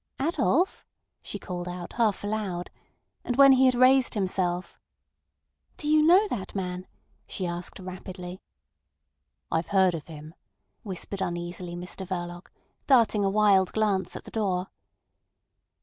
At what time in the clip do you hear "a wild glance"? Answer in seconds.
13.23-14.15